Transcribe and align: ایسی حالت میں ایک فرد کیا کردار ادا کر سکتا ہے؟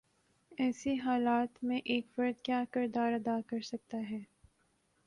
ایسی 0.51 0.95
حالت 0.95 1.63
میں 1.63 1.79
ایک 1.85 2.07
فرد 2.15 2.41
کیا 2.43 2.63
کردار 2.71 3.13
ادا 3.13 3.39
کر 3.47 3.61
سکتا 3.61 3.97
ہے؟ 4.09 4.19